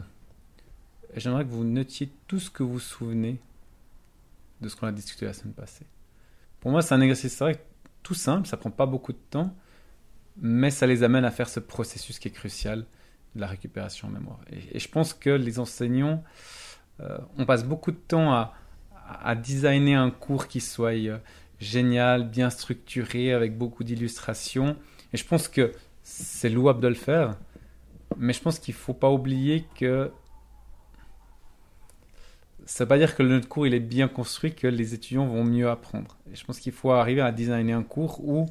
et 1.12 1.20
j'aimerais 1.20 1.44
que 1.44 1.50
vous 1.50 1.64
notiez 1.64 2.10
tout 2.28 2.38
ce 2.38 2.50
que 2.50 2.62
vous 2.62 2.78
souvenez 2.78 3.40
de 4.60 4.68
ce 4.68 4.76
qu'on 4.76 4.86
a 4.86 4.92
discuté 4.92 5.26
la 5.26 5.32
semaine 5.32 5.54
passée. 5.54 5.86
Pour 6.60 6.70
moi, 6.70 6.82
c'est 6.82 6.94
un 6.94 7.00
exercice 7.00 7.38
vrai, 7.38 7.64
tout 8.02 8.14
simple, 8.14 8.46
ça 8.46 8.56
prend 8.56 8.70
pas 8.70 8.86
beaucoup 8.86 9.12
de 9.12 9.18
temps, 9.30 9.54
mais 10.36 10.70
ça 10.70 10.86
les 10.86 11.02
amène 11.02 11.24
à 11.24 11.30
faire 11.30 11.48
ce 11.48 11.60
processus 11.60 12.18
qui 12.18 12.28
est 12.28 12.32
crucial 12.32 12.86
la 13.36 13.46
récupération 13.46 14.08
en 14.08 14.10
mémoire. 14.10 14.40
Et, 14.50 14.78
je 14.78 14.88
pense 14.88 15.14
que 15.14 15.30
les 15.30 15.58
enseignants, 15.58 16.22
euh, 17.00 17.18
on 17.38 17.46
passe 17.46 17.64
beaucoup 17.64 17.92
de 17.92 17.96
temps 17.96 18.32
à, 18.32 18.54
à, 19.22 19.34
designer 19.34 19.96
un 19.96 20.10
cours 20.10 20.48
qui 20.48 20.60
soit 20.60 20.92
euh, 20.92 21.18
génial, 21.58 22.28
bien 22.28 22.50
structuré, 22.50 23.32
avec 23.32 23.56
beaucoup 23.56 23.84
d'illustrations. 23.84 24.76
Et 25.12 25.16
je 25.16 25.24
pense 25.24 25.48
que 25.48 25.72
c'est 26.02 26.48
louable 26.48 26.80
de 26.80 26.88
le 26.88 26.94
faire, 26.94 27.36
mais 28.16 28.32
je 28.32 28.40
pense 28.40 28.58
qu'il 28.58 28.74
ne 28.74 28.78
faut 28.78 28.94
pas 28.94 29.10
oublier 29.10 29.64
que 29.76 30.10
ça 32.66 32.84
ne 32.84 32.86
veut 32.86 32.88
pas 32.88 32.98
dire 32.98 33.16
que 33.16 33.22
notre 33.22 33.48
cours 33.48 33.66
il 33.66 33.74
est 33.74 33.80
bien 33.80 34.06
construit 34.06 34.54
que 34.54 34.68
les 34.68 34.94
étudiants 34.94 35.26
vont 35.26 35.44
mieux 35.44 35.68
apprendre. 35.68 36.16
Et 36.32 36.36
je 36.36 36.44
pense 36.44 36.60
qu'il 36.60 36.72
faut 36.72 36.92
arriver 36.92 37.20
à 37.20 37.32
designer 37.32 37.76
un 37.76 37.82
cours 37.82 38.20
où 38.22 38.46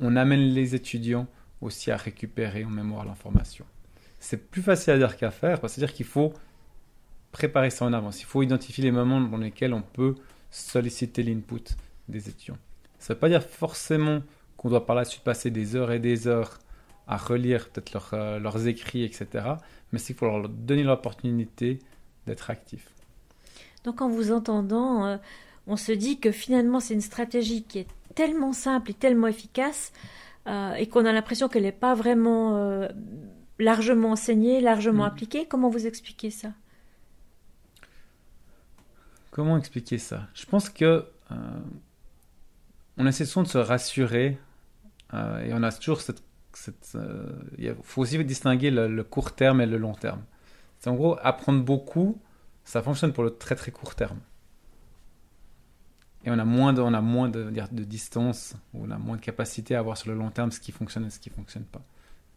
on 0.00 0.16
amène 0.16 0.40
les 0.40 0.74
étudiants 0.74 1.26
aussi 1.60 1.90
à 1.90 1.96
récupérer 1.96 2.64
en 2.64 2.70
mémoire 2.70 3.04
l'information. 3.04 3.64
C'est 4.20 4.50
plus 4.50 4.62
facile 4.62 4.94
à 4.94 4.98
dire 4.98 5.16
qu'à 5.16 5.30
faire, 5.30 5.58
c'est-à-dire 5.60 5.92
qu'il 5.92 6.06
faut 6.06 6.32
préparer 7.32 7.70
ça 7.70 7.84
en 7.84 7.92
avance. 7.92 8.20
Il 8.20 8.26
faut 8.26 8.42
identifier 8.42 8.84
les 8.84 8.92
moments 8.92 9.20
dans 9.20 9.38
lesquels 9.38 9.74
on 9.74 9.82
peut 9.82 10.14
solliciter 10.50 11.22
l'input 11.22 11.64
des 12.08 12.28
étudiants. 12.28 12.58
Ça 12.98 13.12
ne 13.12 13.16
veut 13.16 13.20
pas 13.20 13.28
dire 13.28 13.42
forcément 13.42 14.22
qu'on 14.56 14.68
doit 14.68 14.86
par 14.86 14.94
la 14.94 15.04
suite 15.04 15.24
passer 15.24 15.50
des 15.50 15.74
heures 15.74 15.90
et 15.90 15.98
des 15.98 16.28
heures 16.28 16.58
à 17.08 17.16
relire 17.16 17.68
peut-être 17.70 18.14
euh, 18.14 18.38
leurs 18.38 18.68
écrits, 18.68 19.02
etc. 19.02 19.26
Mais 19.90 19.98
c'est 19.98 20.08
qu'il 20.08 20.16
faut 20.16 20.26
leur 20.26 20.48
donner 20.48 20.84
l'opportunité 20.84 21.80
d'être 22.26 22.50
actifs. 22.50 22.88
Donc 23.82 24.00
en 24.00 24.08
vous 24.08 24.30
entendant, 24.30 25.06
euh, 25.06 25.16
on 25.66 25.76
se 25.76 25.90
dit 25.90 26.20
que 26.20 26.30
finalement 26.30 26.78
c'est 26.78 26.94
une 26.94 27.00
stratégie 27.00 27.64
qui 27.64 27.80
est 27.80 27.88
tellement 28.14 28.52
simple 28.52 28.92
et 28.92 28.94
tellement 28.94 29.26
efficace 29.26 29.92
euh, 30.46 30.74
et 30.74 30.86
qu'on 30.86 31.06
a 31.06 31.12
l'impression 31.12 31.48
qu'elle 31.48 31.64
n'est 31.64 31.72
pas 31.72 31.94
vraiment 31.94 32.86
largement 33.58 34.12
enseignée, 34.12 34.60
largement 34.60 35.04
mm. 35.04 35.08
appliquée. 35.08 35.46
Comment 35.46 35.70
vous 35.70 35.86
expliquez 35.86 36.30
ça? 36.30 36.50
Comment 39.32 39.58
expliquer 39.58 39.98
ça? 39.98 40.28
Je 40.34 40.46
pense 40.46 40.68
que 40.68 41.04
on 42.96 43.06
essaie 43.06 43.24
souvent 43.24 43.42
de 43.42 43.48
se 43.48 43.58
rassurer 43.58 44.38
et 45.12 45.50
on 45.52 45.62
a 45.64 45.72
toujours 45.72 46.00
cette... 46.00 46.22
Il 47.58 47.74
faut 47.82 48.02
aussi 48.02 48.22
distinguer 48.24 48.70
le 48.70 49.02
court 49.02 49.34
terme 49.34 49.60
et 49.60 49.66
le 49.66 49.78
long 49.78 49.94
terme. 49.94 50.22
C'est 50.78 50.90
en 50.90 50.94
gros 50.94 51.16
apprendre 51.20 51.64
beaucoup 51.64 52.20
ça 52.64 52.82
fonctionne 52.82 53.12
pour 53.12 53.24
le 53.24 53.36
très 53.36 53.54
très 53.54 53.70
court 53.70 53.94
terme. 53.94 54.20
Et 56.24 56.30
on 56.30 56.38
a 56.38 56.44
moins 56.44 56.72
de, 56.72 56.80
on 56.80 56.94
a 56.94 57.00
moins 57.00 57.28
de, 57.28 57.50
de 57.50 57.84
distance, 57.84 58.54
on 58.74 58.90
a 58.90 58.98
moins 58.98 59.16
de 59.16 59.20
capacité 59.20 59.74
à 59.74 59.82
voir 59.82 59.96
sur 59.96 60.10
le 60.10 60.16
long 60.16 60.30
terme 60.30 60.52
ce 60.52 60.60
qui 60.60 60.70
fonctionne 60.70 61.06
et 61.06 61.10
ce 61.10 61.18
qui 61.18 61.30
ne 61.30 61.34
fonctionne 61.34 61.64
pas. 61.64 61.82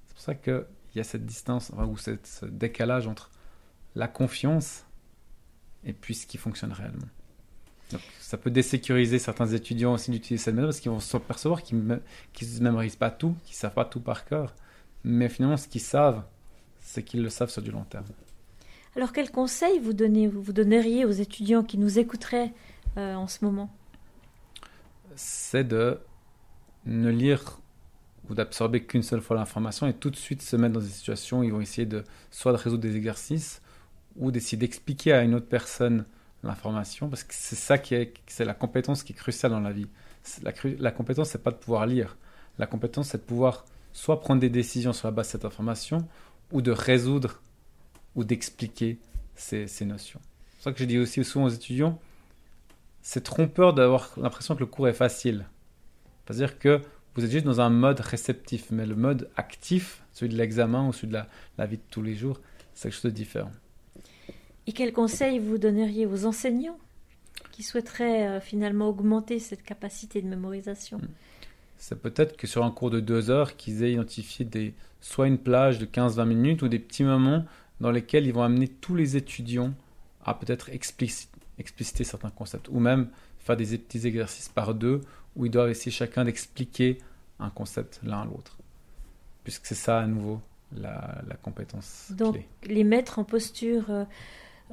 C'est 0.08 0.14
pour 0.16 0.24
ça 0.24 0.36
qu'il 0.36 0.66
y 0.96 1.00
a 1.00 1.04
cette 1.04 1.26
distance, 1.26 1.72
ou 1.78 1.98
cette, 1.98 2.26
ce 2.26 2.46
décalage 2.46 3.06
entre 3.06 3.30
la 3.94 4.08
confiance 4.08 4.86
et 5.86 5.94
puis 5.94 6.16
ce 6.16 6.26
qui 6.26 6.38
fonctionne 6.38 6.72
réellement. 6.72 7.08
ça 8.20 8.38
peut 8.38 8.50
désécuriser 8.50 9.20
certains 9.20 9.48
étudiants 9.48 9.94
aussi 9.94 10.12
d'utiliser 10.12 10.44
cette 10.44 10.56
méthode 10.56 10.70
parce 10.70 10.80
qu'ils 10.80 10.92
vont 10.92 11.00
s'apercevoir 11.00 11.62
qu'ils 11.64 11.86
ne 11.86 12.60
mémorisent 12.60 12.96
pas 12.96 13.12
tout, 13.12 13.36
qu'ils 13.46 13.54
ne 13.54 13.60
savent 13.60 13.74
pas 13.74 13.86
tout 13.86 14.00
par 14.00 14.26
cœur. 14.26 14.54
Mais 15.04 15.30
finalement, 15.30 15.58
ce 15.58 15.68
qu'ils 15.68 15.82
savent, 15.82 16.24
c'est 16.80 17.04
qu'ils 17.04 17.22
le 17.22 17.30
savent 17.30 17.52
sur 17.52 17.62
du 17.62 17.72
long 17.72 17.84
terme. 17.84 18.06
Alors 18.96 19.12
quel 19.12 19.30
conseil 19.30 19.80
vous, 19.80 19.94
donnez, 19.94 20.28
vous 20.28 20.54
donneriez 20.54 21.06
aux 21.06 21.12
étudiants 21.12 21.64
qui 21.64 21.78
nous 21.78 22.00
écouteraient 22.00 22.54
euh, 22.98 23.14
en 23.14 23.28
ce 23.28 23.46
moment? 23.46 23.70
C'est 25.16 25.64
de 25.64 26.00
ne 26.86 27.10
lire 27.10 27.60
ou 28.30 28.34
d'absorber 28.34 28.84
qu'une 28.84 29.04
seule 29.04 29.22
fois 29.22 29.36
l'information 29.36 29.86
et 29.86 29.94
tout 29.94 30.10
de 30.10 30.16
suite 30.16 30.42
se 30.42 30.56
mettre 30.56 30.74
dans 30.74 30.80
des 30.80 30.88
situations 30.88 31.40
où 31.40 31.44
ils 31.44 31.52
vont 31.52 31.62
essayer 31.62 31.86
de 31.86 32.04
soit 32.32 32.52
de 32.52 32.58
résoudre 32.58 32.82
des 32.82 32.96
exercices 32.96 33.62
ou 34.18 34.32
d'essayer 34.32 34.58
d'expliquer 34.58 35.14
à 35.14 35.24
une 35.24 35.36
autre 35.36 35.48
personne 35.48 36.06
l'information 36.44 37.10
parce 37.10 37.24
que 37.24 37.34
c'est 37.34 37.56
ça 37.56 37.78
qui 37.78 37.96
est 37.96 38.14
c'est 38.28 38.46
la 38.46 38.54
compétence 38.54 39.04
qui 39.04 39.14
est 39.14 39.16
cruciale 39.16 39.52
dans 39.52 39.60
la 39.60 39.72
vie. 39.72 39.88
La, 40.44 40.52
la 40.80 40.92
compétence 40.92 41.30
c'est 41.30 41.44
pas 41.44 41.52
de 41.52 41.58
pouvoir 41.58 41.86
lire. 41.86 42.18
La 42.60 42.68
compétence 42.68 43.10
c'est 43.10 43.18
de 43.18 43.24
pouvoir 43.24 43.66
soit 43.94 44.20
prendre 44.20 44.42
des 44.42 44.50
décisions 44.50 44.94
sur 44.94 45.08
la 45.08 45.12
base 45.12 45.28
de 45.28 45.32
cette 45.32 45.46
information 45.46 46.08
ou 46.52 46.62
de 46.62 46.72
résoudre 46.72 47.42
ou 48.16 48.24
d'expliquer 48.24 49.00
ces, 49.36 49.68
notions. 49.86 50.20
C'est 50.58 50.64
ça 50.66 50.72
que 50.74 50.80
je 50.80 50.86
dis 50.86 50.98
aussi 50.98 51.24
souvent 51.24 51.46
aux 51.46 51.50
étudiants, 51.50 52.00
c'est 53.02 53.24
trompeur 53.24 53.74
d'avoir 53.74 54.12
l'impression 54.18 54.56
que 54.56 54.62
le 54.62 54.66
cours 54.66 54.88
est 54.88 54.94
facile. 54.94 55.46
C'est-à-dire 56.26 56.58
que 56.60 56.82
vous 57.16 57.24
êtes 57.24 57.32
juste 57.32 57.46
dans 57.46 57.62
un 57.62 57.70
mode 57.70 58.00
réceptif, 58.00 58.72
mais 58.72 58.86
le 58.86 58.96
mode 58.96 59.30
actif, 59.38 60.04
celui 60.12 60.34
de 60.34 60.38
l'examen 60.38 60.88
ou 60.88 60.94
celui 60.94 61.10
de 61.10 61.22
la, 61.58 61.66
vie 61.66 61.78
de 61.78 61.84
tous 61.90 62.02
les 62.02 62.16
jours, 62.16 62.40
c'est 62.74 62.90
quelque 62.90 63.02
chose 63.02 63.12
de 63.12 63.16
différent. 63.16 63.52
Et 64.68 64.74
quels 64.74 64.94
conseils 64.94 65.40
vous 65.40 65.58
donneriez 65.58 66.06
aux 66.06 66.26
enseignants 66.26 66.78
qui 67.52 67.64
souhaiteraient 67.64 68.28
euh, 68.28 68.40
finalement 68.40 68.90
augmenter 68.90 69.40
cette 69.40 69.64
capacité 69.64 70.22
de 70.22 70.28
mémorisation? 70.28 70.98
Hmm. 70.98 71.08
C'est 71.78 72.02
peut-être 72.02 72.38
que 72.38 72.48
sur 72.48 72.64
un 72.64 72.72
cours 72.72 72.90
de 72.90 73.00
deux 73.00 73.30
heures, 73.30 73.56
qu'ils 73.58 73.84
aient 73.84 73.94
identifié 73.94 74.46
des, 74.46 74.74
soit 75.02 75.28
une 75.28 75.38
plage 75.38 75.78
de 75.78 75.86
15-20 75.86 76.26
minutes 76.26 76.62
ou 76.62 76.68
des 76.68 76.80
petits 76.80 77.04
moments 77.04 77.46
dans 77.80 77.92
lesquels 77.92 78.26
ils 78.26 78.34
vont 78.34 78.44
amener 78.44 78.68
tous 78.68 78.96
les 78.96 79.18
étudiants 79.18 79.74
à 80.24 80.34
peut-être 80.34 80.70
expliciter 80.70 82.04
certains 82.04 82.30
concepts, 82.30 82.70
ou 82.70 82.80
même 82.80 83.10
faire 83.40 83.58
des 83.58 83.78
petits 83.78 84.08
exercices 84.08 84.50
par 84.50 84.74
deux, 84.74 85.02
où 85.36 85.46
ils 85.46 85.52
doivent 85.52 85.70
essayer 85.70 85.92
chacun 85.92 86.24
d'expliquer 86.24 86.98
un 87.40 87.50
concept 87.50 88.00
l'un 88.04 88.22
à 88.22 88.26
l'autre. 88.26 88.58
Puisque 89.44 89.66
c'est 89.68 89.76
ça 89.76 90.00
à 90.00 90.08
nouveau 90.08 90.42
la, 90.76 91.24
compétence 91.44 92.12
Donc 92.12 92.44
les 92.64 92.84
mettre 92.84 93.20
en 93.20 93.24
posture 93.24 93.86
euh, 93.90 94.06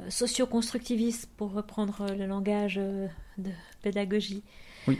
socio-constructiviste, 0.09 1.28
pour 1.37 1.52
reprendre 1.52 2.06
le 2.16 2.26
langage 2.26 2.78
euh, 2.78 3.06
de 3.38 3.50
pédagogie. 3.82 4.42
Oui. 4.87 4.99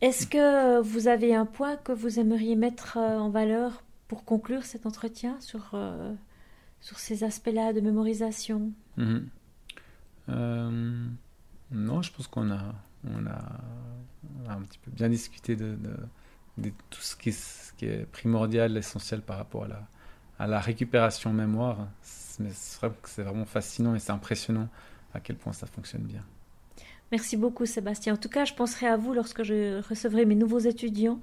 Est-ce 0.00 0.26
que 0.26 0.80
vous 0.80 1.08
avez 1.08 1.34
un 1.34 1.46
point 1.46 1.76
que 1.76 1.92
vous 1.92 2.18
aimeriez 2.18 2.56
mettre 2.56 2.98
euh, 2.98 3.18
en 3.18 3.30
valeur 3.30 3.82
pour 4.08 4.24
conclure 4.24 4.64
cet 4.64 4.86
entretien 4.86 5.40
sur 5.40 5.74
sur 6.84 6.98
ces 6.98 7.24
aspects-là 7.24 7.72
de 7.72 7.80
mémorisation? 7.80 8.70
Mhm. 8.98 9.26
euh, 10.28 11.06
Non, 11.70 12.02
je 12.02 12.12
pense 12.12 12.26
qu'on 12.26 12.50
a, 12.50 12.74
on 13.08 13.26
a, 13.26 14.52
un 14.52 14.60
petit 14.60 14.78
peu 14.78 14.90
bien 14.90 15.08
discuté 15.08 15.56
de, 15.56 15.78
tout 16.90 17.00
ce 17.00 17.16
qui, 17.16 17.30
est, 17.86 18.06
primordial, 18.12 18.76
essentiel 18.76 19.22
par 19.22 19.38
rapport 19.38 19.64
à 19.64 19.68
la, 19.68 19.88
à 20.38 20.46
la 20.46 20.60
récupération 20.60 21.32
mémoire. 21.32 21.88
C'est 22.02 23.22
vraiment 23.22 23.44
fascinant 23.44 23.94
et 23.94 23.98
c'est 23.98 24.12
impressionnant 24.12 24.68
à 25.14 25.20
quel 25.20 25.36
point 25.36 25.52
ça 25.52 25.66
fonctionne 25.66 26.02
bien. 26.02 26.22
Merci 27.12 27.36
beaucoup 27.36 27.66
Sébastien. 27.66 28.14
En 28.14 28.16
tout 28.16 28.28
cas, 28.28 28.44
je 28.44 28.54
penserai 28.54 28.86
à 28.86 28.96
vous 28.96 29.12
lorsque 29.12 29.42
je 29.44 29.80
recevrai 29.88 30.24
mes 30.24 30.34
nouveaux 30.34 30.58
étudiants 30.58 31.20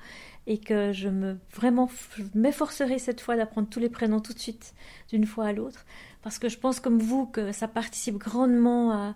et 0.48 0.58
que 0.58 0.94
je 0.94 1.10
me 1.10 1.38
vraiment 1.54 1.90
m'efforcerai 2.34 2.98
cette 2.98 3.20
fois 3.20 3.36
d'apprendre 3.36 3.68
tous 3.68 3.80
les 3.80 3.90
prénoms 3.90 4.22
tout 4.22 4.34
de 4.34 4.40
suite 4.40 4.74
d'une 5.10 5.26
fois 5.26 5.48
à 5.48 5.54
l'autre 5.54 5.86
parce 6.22 6.40
que 6.40 6.50
je 6.50 6.58
pense 6.58 6.80
comme 6.80 7.00
vous 7.00 7.26
que 7.26 7.52
ça 7.52 7.68
participe 7.68 8.18
grandement 8.18 8.92
à, 8.92 9.16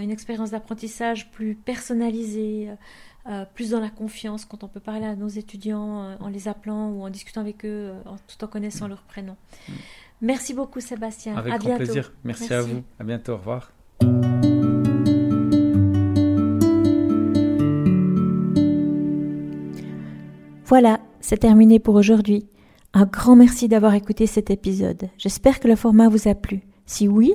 une 0.00 0.10
expérience 0.10 0.52
d'apprentissage 0.52 1.30
plus 1.32 1.56
personnalisée, 1.56 2.70
euh, 3.28 3.44
plus 3.54 3.70
dans 3.70 3.80
la 3.80 3.90
confiance 3.90 4.44
quand 4.44 4.64
on 4.64 4.68
peut 4.68 4.80
parler 4.80 5.06
à 5.06 5.14
nos 5.14 5.28
étudiants 5.28 6.02
euh, 6.02 6.16
en 6.18 6.28
les 6.28 6.48
appelant 6.48 6.90
ou 6.90 7.02
en 7.02 7.10
discutant 7.10 7.40
avec 7.40 7.64
eux 7.64 7.92
euh, 7.92 8.02
tout 8.26 8.44
en 8.44 8.48
connaissant 8.48 8.88
leurs 8.88 9.02
prénoms. 9.02 9.36
Mm. 9.68 9.72
Merci 10.22 10.54
beaucoup 10.54 10.80
Sébastien. 10.80 11.36
Avec 11.36 11.54
grand 11.60 11.76
plaisir. 11.76 12.12
Merci, 12.24 12.52
à 12.52 12.62
vous. 12.62 12.82
À 12.98 13.04
bientôt. 13.04 13.32
Au 13.32 13.36
revoir. 13.36 13.72
Voilà, 20.64 21.00
c'est 21.20 21.36
terminé 21.36 21.78
pour 21.78 21.94
aujourd'hui. 21.94 22.46
Un 22.94 23.04
grand 23.04 23.36
merci 23.36 23.68
d'avoir 23.68 23.94
écouté 23.94 24.26
cet 24.26 24.50
épisode. 24.50 25.10
J'espère 25.16 25.60
que 25.60 25.68
le 25.68 25.76
format 25.76 26.08
vous 26.08 26.28
a 26.28 26.34
plu. 26.34 26.62
Si 26.86 27.08
oui, 27.08 27.34